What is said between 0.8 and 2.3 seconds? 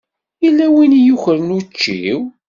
i yukren učči-w.